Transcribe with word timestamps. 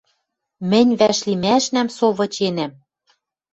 Мӹнь 0.69 0.93
вӓшлимӓшнӓм 0.99 1.87
со 1.97 2.07
выченӓм. 2.17 2.71